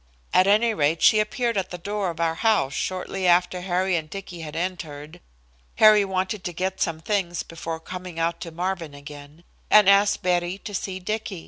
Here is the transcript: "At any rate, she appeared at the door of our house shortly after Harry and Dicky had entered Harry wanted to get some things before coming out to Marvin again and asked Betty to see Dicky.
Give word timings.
"At 0.33 0.47
any 0.47 0.73
rate, 0.73 1.03
she 1.03 1.19
appeared 1.19 1.57
at 1.57 1.69
the 1.69 1.77
door 1.77 2.09
of 2.09 2.19
our 2.19 2.33
house 2.33 2.73
shortly 2.73 3.27
after 3.27 3.61
Harry 3.61 3.95
and 3.95 4.09
Dicky 4.09 4.39
had 4.41 4.55
entered 4.55 5.19
Harry 5.75 6.03
wanted 6.03 6.43
to 6.45 6.53
get 6.53 6.81
some 6.81 6.99
things 7.01 7.43
before 7.43 7.79
coming 7.79 8.17
out 8.17 8.41
to 8.41 8.49
Marvin 8.49 8.95
again 8.95 9.43
and 9.69 9.87
asked 9.87 10.23
Betty 10.23 10.57
to 10.57 10.73
see 10.73 10.97
Dicky. 10.99 11.39